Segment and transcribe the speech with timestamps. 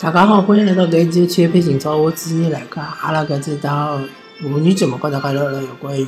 [0.00, 4.00] 大家好，欢迎来到搿一期的体育配今朝，我主持人来个，阿拉搿这档
[4.40, 6.06] 妇女节目，跟大家聊聊有关于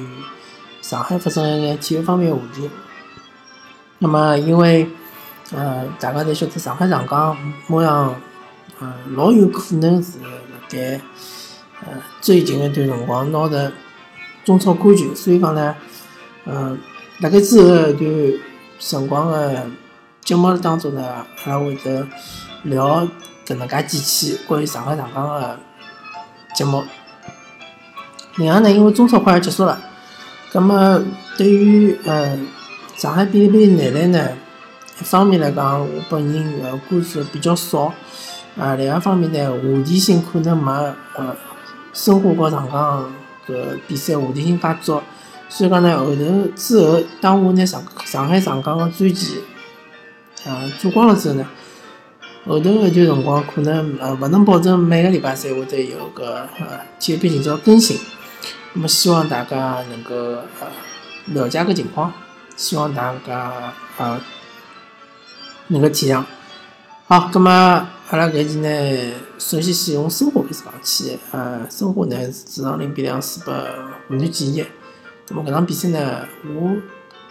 [0.80, 2.70] 上海发生一眼体育方面话题。
[3.98, 4.88] 那么，因为
[5.50, 8.14] 呃，大家侪晓得上海上港马上
[8.78, 10.28] 呃老有可能是辣
[10.68, 11.00] 盖
[11.80, 11.88] 呃
[12.20, 13.72] 最近一段辰光拿着
[14.44, 15.74] 中超冠军，所以讲呢，
[16.44, 16.78] 呃，
[17.18, 18.40] 辣盖之后一段
[18.78, 19.66] 辰光的
[20.22, 22.06] 节目当中呢，阿拉会得
[22.62, 23.04] 聊。
[23.50, 25.58] 搿能介几期关于上海上港个
[26.54, 26.84] 节目，
[28.36, 29.76] 另外呢，因为中超快要结束了，
[30.52, 31.02] 葛末
[31.36, 32.38] 对于呃
[32.96, 34.28] 上海比利比男篮呢，
[35.00, 37.92] 一方面来讲，我本人呃关注比较少，
[38.56, 40.70] 啊，另外一方面呢，话题性可能没
[41.16, 41.34] 呃
[41.92, 43.12] 申花和上港
[43.48, 45.02] 搿比赛话题性介足，
[45.48, 49.42] 所以讲呢，后头之后，当我拿上上海上港个专辑
[50.46, 51.44] 啊做光了之后呢。
[52.46, 57.98] 后头一段辰光，可能呃勿能保证每个礼拜三会得有个呃体育频今朝更新，
[58.72, 60.66] 那么希望大家能够呃
[61.26, 62.10] 了解个情况，
[62.56, 64.18] 希望大家呃
[65.68, 66.24] 能够体谅。
[67.06, 67.50] 好，葛么
[68.08, 73.52] 阿拉搿期呢，首先先从生活开始讲起，呃，申花呢是主场零比两输拨
[74.08, 74.66] 湖南建业，
[75.28, 76.74] 葛么搿场比赛呢，我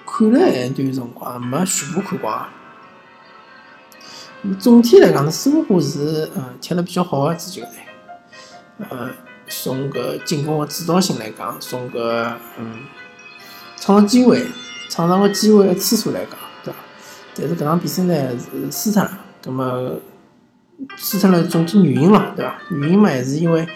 [0.06, 2.48] 看了一段辰光，没全部看光。
[4.60, 9.10] 总体来讲呢，申花是嗯踢了比较好的一支球队，呃，
[9.48, 12.84] 从搿进攻的主导性来讲，从搿嗯
[13.76, 14.46] 创造机会、
[14.90, 16.80] 创造个机会次数来讲，对伐？
[17.36, 20.00] 但是搿场比赛呢是输脱了，葛末
[20.96, 22.56] 输脱了总体原因咯，对伐？
[22.72, 23.68] 原因嘛还是因为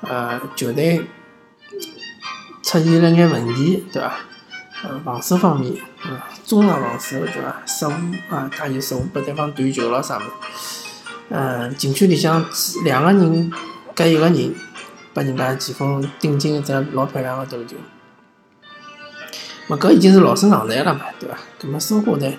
[0.00, 1.04] 呃球队
[2.62, 4.14] 出现了眼问题，对伐？
[4.84, 6.20] 呃，防守方面，呃，
[6.52, 7.62] 中场防守对伐？
[7.66, 7.90] 失误
[8.28, 10.26] 啊，他就失误拨对方断球了啥物事。
[11.30, 12.44] 嗯，禁区里向
[12.84, 13.50] 两个人
[13.94, 14.54] 隔一个人，
[15.14, 17.76] 拨人家前锋顶进一只老漂亮个头球。
[19.66, 21.38] 么搿已经是老生常谈了嘛，对伐？
[21.58, 22.30] 搿么申花呢？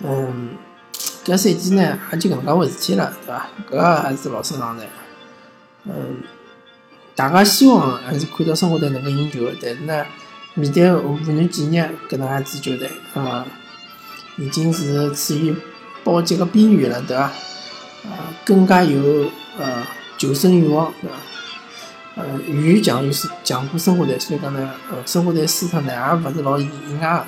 [0.00, 0.56] 嗯，
[1.24, 3.46] 搿赛季呢也就搿能介回事体了，对伐？
[3.70, 4.84] 搿还是老生常谈。
[5.84, 6.24] 嗯，
[7.14, 10.04] 大家希望还是看到申花队能够赢球，但是呢？
[10.58, 13.46] 面对湖南建业搿能样子球队，啊，
[14.36, 15.54] 已经是处于
[16.02, 17.22] 保级个边缘了，对伐？
[17.22, 19.86] 啊，更加有呃
[20.16, 21.16] 求胜欲望，对伐？
[22.16, 26.68] 呃，欲强于是强过生活队，所以讲呢，呃，生活队输脱呢也勿是老意
[27.00, 27.24] 外个。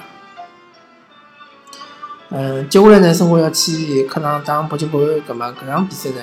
[2.31, 6.21] 嗯，接下来呢，生活要去客场打北京国安，搿么搿场比赛呢，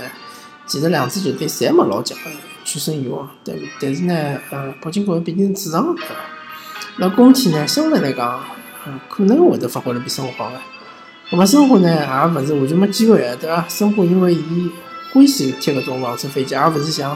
[0.65, 2.29] 其实两支球队侪没老强个
[2.65, 6.15] 取胜欲望，但但是呢，呃，北京国安毕竟是主场，对伐？
[6.99, 8.43] 那工体呢，相对来讲，
[8.87, 10.57] 嗯，可能会得发挥了比申花好个。
[11.29, 13.63] 那么申花呢，也勿是完全没机会个，对伐？
[13.69, 14.71] 申花因为伊
[15.13, 17.15] 欢喜踢搿种防守反击，而勿是像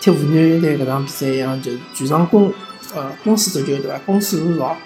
[0.00, 2.52] 踢湖南队搿场比赛一样，就是全场攻，
[2.94, 3.98] 呃，攻势足球，对伐？
[4.04, 4.66] 攻势如潮。
[4.66, 4.76] 啊。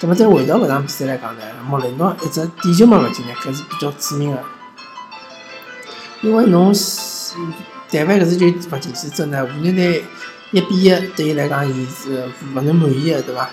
[0.00, 4.38] 那么再回到搿场比赛来讲呢，莫雷诺一只点球没勿进呢，搿是比较致命个。
[6.20, 6.74] 因为侬，
[7.90, 10.04] 但凡搿只球勿进去之后呢，湖南队。
[10.52, 13.48] 一比一对伊来讲，伊是勿能满意个，对伐？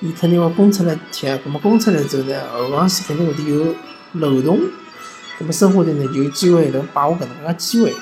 [0.00, 3.74] 伊肯定会攻出来踢，葛末攻出来之后呢，后防线肯定会得有
[4.12, 4.60] 漏洞，
[5.38, 7.94] 葛末申花队呢就有机会能把握搿能介机会。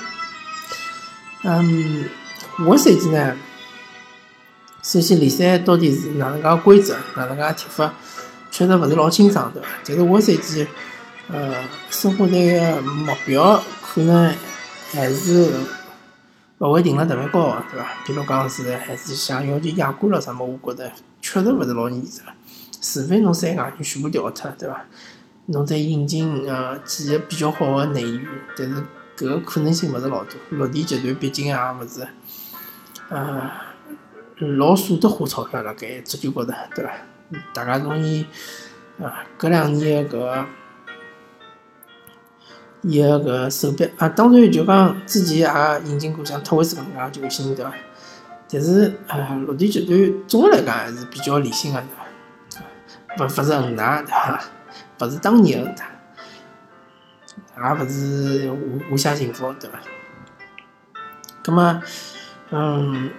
[1.43, 2.05] 嗯，
[2.57, 3.35] 下个赛季呢，
[4.83, 7.93] 首先联赛到底是哪能介规则，哪能介踢法，
[8.51, 9.67] 确实勿是老清爽，对伐？
[9.83, 10.67] 但是下个赛季，
[11.31, 11.55] 呃，
[11.89, 14.31] 申花队个目标可能
[14.91, 15.49] 还是。
[16.59, 17.87] 勿会定了特别高个，对伐？
[18.05, 22.21] 比如讲是还是想要求亚冠了什么，我觉得确实勿是老现实。
[22.81, 24.85] 除非侬三外援全部调脱，对伐？
[25.47, 28.25] 侬再引进呃几个比较好的内援，
[28.57, 28.75] 但是
[29.17, 30.33] 搿个可能性勿是老多。
[30.51, 32.07] 绿地集团毕竟也勿是
[33.09, 33.51] 呃
[34.37, 36.91] 老舍得花钞票辣盖足球高头，对伐？
[37.53, 38.25] 大家容易
[39.01, 40.45] 啊，搿两年搿。
[42.87, 47.73] 伊个搿手笔啊，当然就讲之前也引进过像托维斯搿能介球星，对伐？
[48.47, 51.87] 但是啊，落地集团总的来讲还是比较理性个，对
[53.17, 53.25] 伐？
[53.25, 54.39] 勿勿是恒大，对伐？
[54.99, 55.89] 勿是当年恒大，
[57.57, 59.79] 也勿是无无下幸福，对伐？
[61.41, 61.81] 葛末，
[62.51, 63.09] 嗯，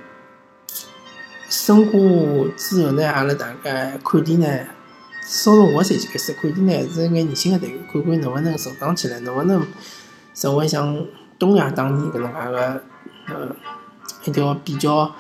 [1.49, 1.99] 申花
[2.57, 4.47] 之后呢，阿拉大概看点呢。
[5.29, 9.67] 从我赛季开始，看点呢是眼年轻个队员，看看能勿能成长起来，能勿能
[10.33, 11.05] 成为像
[11.37, 12.83] 东亚当年搿能介个
[13.27, 13.57] 呃
[14.25, 15.13] 一条比较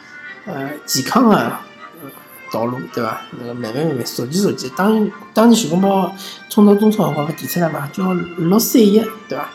[0.47, 1.53] 呃健康个
[2.53, 3.21] 道路，对伐？
[3.33, 4.71] 那个慢慢慢慢熟记熟记。
[4.77, 6.15] 当当年徐根宝
[6.49, 9.51] 冲到中超辰光，勿提出来嘛，叫六三一，对伐？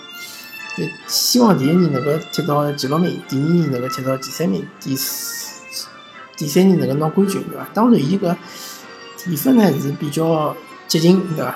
[0.75, 5.87] 就希望第一年能够踢到前六名，第二年能够踢到前三名，第四
[6.35, 7.65] 第三年能够拿冠军，对伐？
[7.73, 8.35] 当然，伊个
[9.23, 10.55] 提分呢是比较
[10.87, 11.55] 接近，对伐？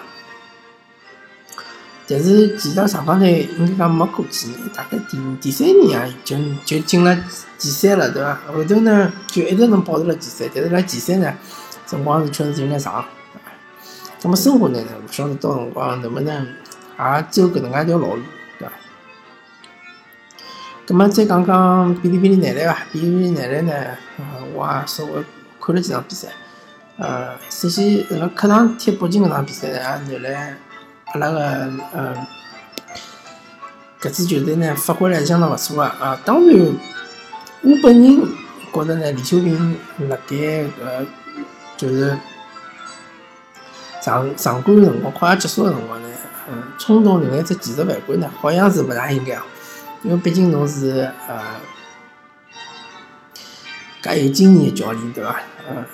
[2.08, 7.16] 但是其实上港队应该讲没过几年，大概第第三年啊，就就进了
[7.58, 8.40] 前三了，对伐？
[8.54, 11.34] 后头呢就一直能保持了前三，但是辣前三呢，
[11.88, 13.04] 辰光是确实有眼长。
[14.22, 18.22] 那么生活呢，勿晓得到辰光能不能也走搿能介一条老路，
[18.60, 18.74] 对伐？
[20.88, 22.82] 那么再讲讲哔哩哔哩男篮伐？
[22.94, 23.74] 哔哩哔哩男篮呢，
[24.54, 25.24] 我也稍微
[25.60, 26.28] 看了几场比赛。
[26.98, 30.58] 呃，首先辣客场踢北京搿场比赛呢，原来。
[31.14, 31.40] 阿拉个
[31.94, 32.28] 呃，
[34.02, 35.96] 搿支球队呢发挥了相当勿错啊！
[36.02, 36.74] 啊，当然，
[37.62, 38.22] 我本人
[38.74, 39.78] 觉着呢，李秀平
[40.10, 41.06] 辣盖搿
[41.78, 42.18] 就是
[44.02, 46.10] 上上冠个辰光快要结束个辰光呢，
[46.50, 49.46] 嗯，冲动另外一只技术犯规呢，好像是勿大应该啊，
[50.02, 51.42] 因为毕竟侬是呃，
[54.02, 55.40] 介有经验教练对伐？
[55.70, 55.86] 嗯，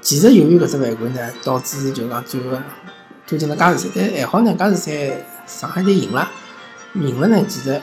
[0.00, 2.56] 其实由于搿只犯规呢，导致就讲最后。
[3.28, 4.92] 推进了加时赛，但还好呢，加时赛
[5.48, 6.30] 上海队赢了，
[6.94, 7.74] 赢了呢，其实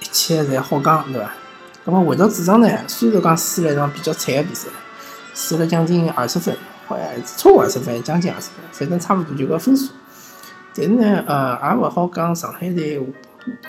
[0.00, 1.30] 一切侪好讲，对伐？
[1.84, 4.66] 那么回到主场呢，虽然讲输了一场比较惨的比赛，
[5.34, 6.56] 输了将近二十分，
[6.86, 7.06] 好像
[7.36, 9.90] 超过二十分，将近二十分，反正差不多就个分数。
[10.74, 12.98] 但是呢，呃，也勿好讲上海队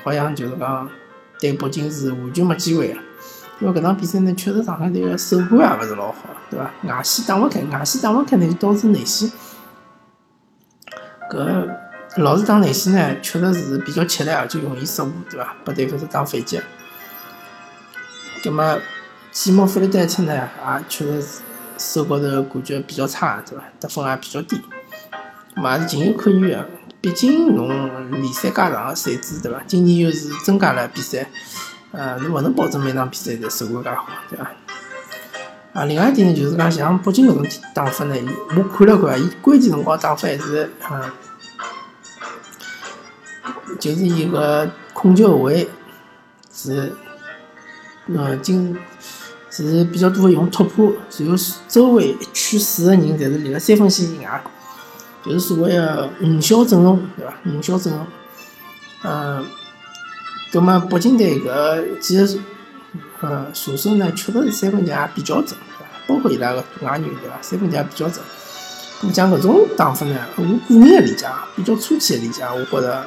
[0.02, 0.90] 好像就是讲
[1.38, 3.00] 对北京是完全没机会个，
[3.60, 6.18] 因为搿场比赛呢，确实上海队个手感也勿是老好，
[6.50, 6.72] 对伐？
[6.84, 9.30] 外线打勿开，外线打勿开呢，就导致内线。
[11.30, 11.70] 搿
[12.16, 15.56] 老是打内线呢，确实是比较吃力，而且容易失误，对伐？
[15.66, 16.60] 拨对方是打反击。
[18.42, 18.80] 葛末
[19.32, 21.40] 季末弗里戴特呢，也确实是
[21.78, 23.64] 手高头感觉比较差，对伐？
[23.80, 24.62] 得分也比较低。
[25.56, 26.66] 嘛也是情有可原个，
[27.02, 27.68] 毕竟侬
[28.12, 29.62] 联赛介长个赛制，对伐？
[29.68, 31.30] 今年又是增加了比赛，
[31.92, 34.52] 呃，侬勿能保证每场比赛侪手感介好，对伐？
[35.74, 38.16] 啊，另外一点呢，就是讲像北京搿种打法呢，
[38.56, 41.12] 我看了看，伊关键辰光打法还是，嗯，
[43.80, 45.70] 就是伊个控球后卫
[46.54, 46.94] 是，
[48.08, 48.78] 嗯，经
[49.52, 51.36] 是比较多用突破，然后
[51.68, 54.44] 周围一圈四个人侪是立辣三分线以外，
[55.24, 57.34] 就是所谓个五小阵容，对伐？
[57.46, 58.08] 五小阵容，
[59.04, 59.46] 嗯，
[60.52, 62.28] 葛末北京队搿几个。
[63.22, 65.54] 呃，射手呢，确实是三分球也比较准，
[66.08, 67.38] 包括伊拉个外援，对伐？
[67.42, 68.24] 三分球也比较准。
[69.02, 73.06] 咁讲搿种打法呢，我个人个理解，比较粗浅个理解，我觉着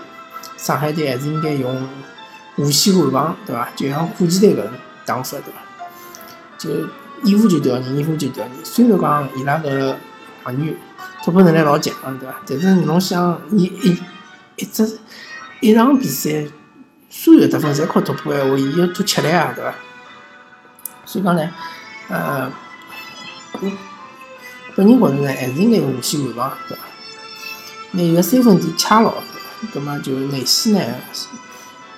[0.58, 1.88] 上海队还是应该用
[2.56, 3.68] 无限换防，对伐？
[3.74, 4.70] 就像火箭队搿种
[5.06, 5.62] 打法，对伐？
[6.58, 6.70] 就
[7.24, 8.52] 一护就调人，一护就调人。
[8.62, 9.96] 虽然讲伊拉个
[10.44, 10.76] 外援
[11.24, 12.34] 突破能力老强，对伐？
[12.46, 13.98] 但是侬想，你一
[14.56, 14.98] 一只
[15.60, 16.44] 一场比赛。
[17.14, 19.74] 所有得分侪靠突破闲话，伊要多吃力啊，对伐？
[21.04, 21.50] 所以讲呢，
[22.08, 22.50] 呃，
[23.52, 23.60] 我
[24.74, 26.82] 本人觉着呢，还是应该用无限换防，对伐？
[27.92, 29.12] 拿伊个三分点掐牢，
[29.74, 30.80] 葛末就内线呢，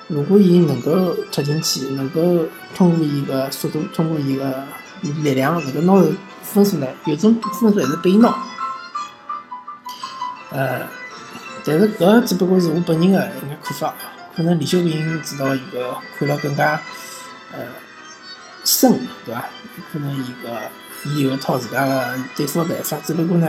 [0.08, 2.44] 如果伊能够突进去，能够
[2.74, 4.66] 通过伊个速度，通过伊个
[5.00, 6.08] 力量，能够拿到
[6.42, 8.36] 分数呢，有种分数还是拨伊拿。
[10.50, 10.80] 呃，
[11.64, 13.94] 但是搿只不过是我本人个一眼看法。
[14.36, 16.80] 可能李秀平指导伊个看了更加
[17.52, 17.60] 呃
[18.64, 19.44] 深，对伐？
[19.92, 20.60] 可能伊个
[21.04, 23.48] 伊有一套自家个对付个办法，只不过呢，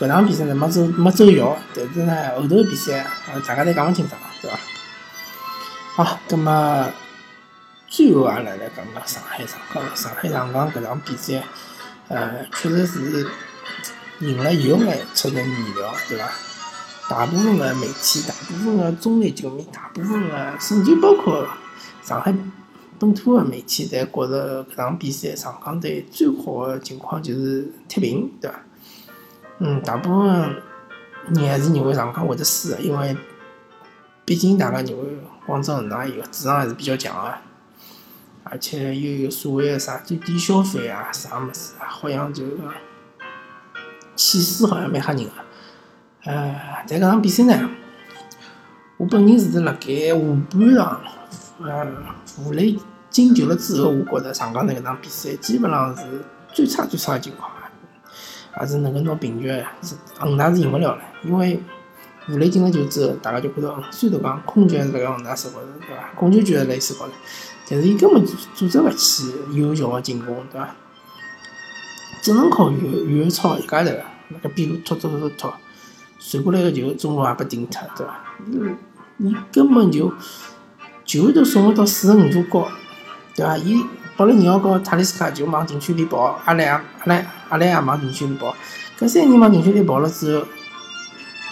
[0.00, 4.58] 搿场比赛呢没走没奏效，但是呢后头比赛呃大家侪讲勿清爽，对伐？
[6.02, 6.90] 好，葛末
[7.86, 11.42] 最后阿拉来讲讲上海上港，上海上港搿场比赛
[12.08, 13.28] 呃确实是
[14.20, 16.28] 赢了有眼出人意料，对伐？
[17.08, 21.46] 大部分的媒体、大部分的中立球迷、大部分的甚至包括
[22.02, 22.34] 上海
[22.98, 28.58] 本土的媒体，侪觉着搿场比赛上港队最好的情况就是踢平，对伐？
[29.58, 30.56] 嗯，大部分
[31.34, 33.16] 人还是认为上港会得输的，因为
[34.24, 37.34] 毕竟大家认为广州恒大伊个主场还是比较强个，
[38.44, 42.44] 而且又有所谓的啥最低消费啊、啥么子啊，好像就
[44.16, 45.30] 气势好像蛮吓人个。
[46.24, 47.68] 呃，但搿场比赛呢，
[48.96, 50.14] 我本人是辣盖下
[50.52, 51.00] 半场，
[51.62, 51.86] 呃，
[52.42, 52.78] 吴磊
[53.10, 56.02] 进球了之后，我觉着上港队搿场比赛基本上是
[56.52, 57.50] 最差最差的情况，
[58.52, 59.48] 还是能够拿平局，
[59.82, 61.60] 是恒大是赢勿了了，因为
[62.30, 66.10] 吴磊进了球之后，大家就觉着，虽然讲控球还是辣盖恒大手高头，对伐？
[66.16, 67.12] 控球权还辣伊手高头，
[67.68, 70.74] 但是伊根本组织勿起有效的进攻，对伐？
[72.22, 73.90] 只能靠右右超一家头，
[74.28, 75.52] 那个边路突突突突，
[76.26, 78.24] 传过来个球中路也被顶脱，对伐？
[78.46, 78.76] 嗯，
[79.18, 80.10] 你根本就
[81.04, 82.66] 球都送勿到四十五度高，
[83.36, 83.58] 对伐？
[83.58, 83.84] 伊
[84.16, 88.56] 保利尼奥和塔利斯卡就往禁区里跑，阿莱阿莱阿莱也往禁区里跑，
[88.98, 90.46] 搿三人往禁区里跑了之后，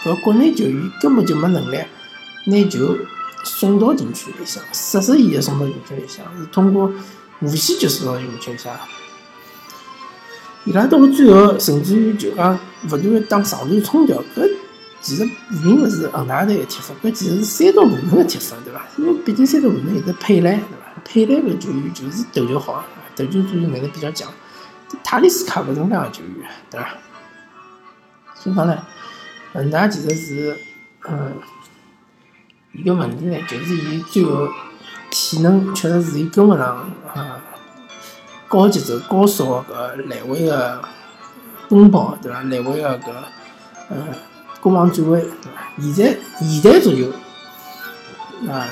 [0.05, 1.77] 搿国内球员根本就没能力
[2.47, 2.97] 拿球
[3.43, 6.91] 送到禁区里向，实实意义送到禁区里向，是通过
[7.41, 8.73] 无线接送到禁区里向。
[10.65, 12.57] 伊拉到了最后，甚至于就讲
[12.89, 14.49] 勿断打长传冲吊，搿
[15.03, 18.81] 其实并勿是恒大队个踢法，搿其实是山东鲁能个踢法，对伐？
[18.97, 21.01] 因为毕竟山东鲁能有只佩莱，对伐？
[21.03, 24.31] 佩莱个球员就是头球好，头球作用能力比较强。
[25.03, 26.87] 塔利斯卡勿是搿样个球员，对伐？
[28.33, 28.81] 所以讲呢，
[29.51, 30.57] 恒大其实是，
[31.09, 31.33] 嗯，
[32.71, 34.47] 伊个问题呢，就是伊最后
[35.11, 37.41] 体能确实是伊跟勿上啊。
[38.47, 40.81] 高节奏、高速个搿来回个
[41.67, 42.41] 奔跑，对伐？
[42.43, 43.11] 来回个搿
[43.89, 43.97] 呃
[44.63, 45.61] 攻防转换，对伐？
[45.77, 47.11] 现在现代足球
[48.49, 48.65] 啊，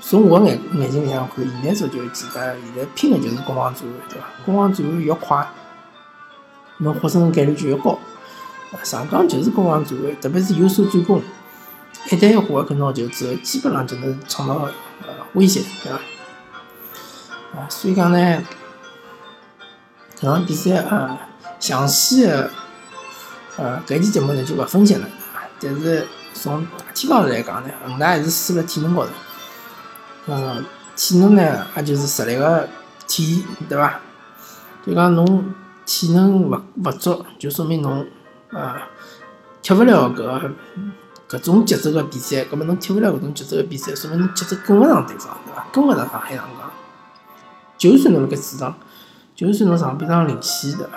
[0.00, 4.26] 从我眼眼睛里向看，现代足球其实现在拼的就是攻防转换，对伐？
[4.46, 5.46] 攻防转换越快，
[6.78, 7.98] 侬获胜概率就越高。
[8.82, 11.20] 上港就是攻防转换，特别是有手转攻，
[12.10, 14.54] 一旦要获个能球之后，基本上就能创造
[15.02, 15.98] 呃威胁，对伐？
[17.60, 18.42] 啊，所以讲呢，
[20.18, 22.50] 搿场比赛啊，详细的
[23.60, 25.06] 呃搿期节目呢就勿分析了，
[25.60, 29.10] 但是从大体上来讲呢，恒大还是输了体能高头，
[30.28, 30.64] 嗯，
[30.96, 32.66] 体能呢也就是实力个
[33.06, 34.00] 体现，对伐？
[34.86, 35.52] 就讲侬
[35.84, 38.06] 体能勿勿足，就说明侬
[38.50, 38.88] 啊
[39.60, 40.50] 踢勿了搿
[41.28, 45.66] 搿种节奏个比赛，搿么侬踢勿了搿种节奏个比赛，说明侬节奏跟勿上对方，对伐？
[45.70, 46.70] 跟勿上上海上港。
[47.76, 48.74] 就算侬辣盖主场，
[49.36, 50.92] 就算侬上半场领先，对伐？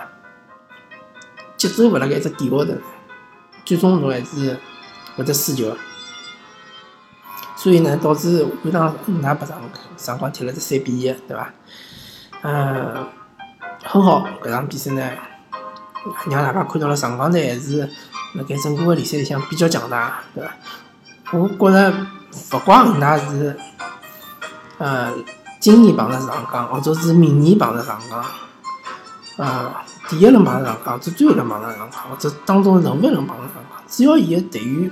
[1.69, 2.73] 节奏勿辣盖一只点高头，
[3.63, 4.59] 最终侬还是
[5.15, 5.73] 会得输球。
[7.55, 9.61] 所以呢，导致下半场恒大白上
[9.95, 11.53] 上港踢了只三比一，对伐？
[12.41, 13.07] 嗯，
[13.83, 15.09] 很好，搿场比赛呢，
[16.29, 17.89] 让大家看到了上港队还是
[18.33, 20.53] 辣盖整个个联赛里向比较强大，对伐？
[21.31, 21.93] 我觉着
[22.51, 23.57] 勿光恒大是，
[24.79, 25.23] 嗯。
[25.63, 28.25] 今年碰着上港，或者是明年碰着上港，
[29.37, 34.91] 啊，第一轮碰上港，或者最后一轮碰上港，或者当中任何一轮碰上港，只要伊个队员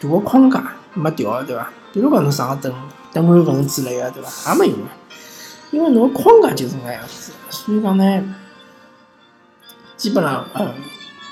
[0.00, 1.68] 大个框架没调，对伐？
[1.92, 2.72] 比如讲侬上个邓
[3.12, 4.52] 邓满文之类个，对伐？
[4.52, 4.78] 也没用，
[5.70, 8.34] 因为侬个框架就是搿样子，所以讲呢，
[9.96, 10.44] 基本上，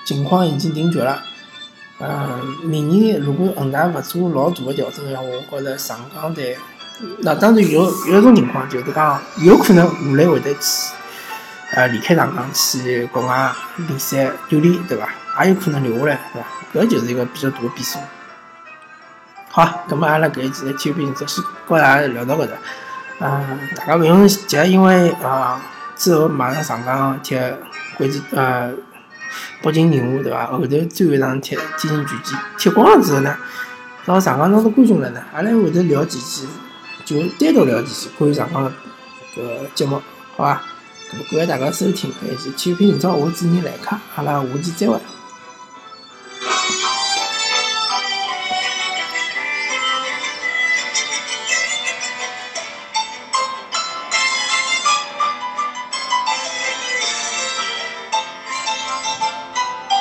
[0.05, 1.23] 情况已经定局了。
[1.99, 6.57] 嗯，明年如果恒大勿做老大个调整个话，我觉着上港队。
[7.21, 10.93] 那当然有有一种情况，就是讲有可能武磊会得去，
[11.73, 15.09] 呃，离开上港去国外联赛锻炼，对伐？
[15.45, 16.87] 也有可能留下来，对伐？
[16.87, 17.99] 搿就是一个比较大的变数。
[19.51, 22.53] 好，葛末阿拉搿一期的体育评测先跟大家聊到搿搭。
[23.19, 25.61] 嗯，大家勿用急，因为啊，
[25.97, 27.37] 之后马上上港踢
[27.97, 28.73] 国际呃
[29.63, 30.47] 北京人物，对伐？
[30.47, 33.37] 后头最后一场踢天津权健，踢光了之后呢，
[34.05, 36.47] 到上港当中观众了呢，阿拉会得聊几期。
[37.05, 38.71] 就单独聊几期关于上港个
[39.75, 40.03] 节目，
[40.37, 40.61] 好伐
[41.11, 44.99] 感谢大家收听，还是体育频道，我主持人来客，阿拉下期再会。